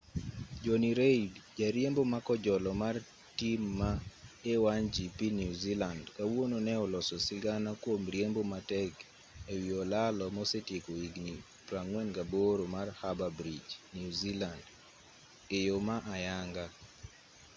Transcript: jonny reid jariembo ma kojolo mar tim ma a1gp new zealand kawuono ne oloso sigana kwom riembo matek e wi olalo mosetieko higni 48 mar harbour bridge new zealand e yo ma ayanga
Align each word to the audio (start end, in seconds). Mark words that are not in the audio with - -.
jonny 0.63 0.91
reid 0.99 1.31
jariembo 1.57 2.01
ma 2.13 2.19
kojolo 2.27 2.71
mar 2.81 2.95
tim 3.39 3.61
ma 3.79 3.89
a1gp 4.51 5.19
new 5.39 5.53
zealand 5.63 6.03
kawuono 6.17 6.57
ne 6.65 6.73
oloso 6.83 7.15
sigana 7.27 7.71
kwom 7.81 8.01
riembo 8.13 8.41
matek 8.53 8.93
e 9.53 9.53
wi 9.61 9.69
olalo 9.81 10.25
mosetieko 10.37 10.91
higni 11.01 11.35
48 11.69 12.73
mar 12.75 12.87
harbour 12.99 13.31
bridge 13.39 13.73
new 13.95 14.09
zealand 14.21 14.63
e 15.55 15.57
yo 15.67 15.77
ma 15.87 15.95
ayanga 16.15 16.65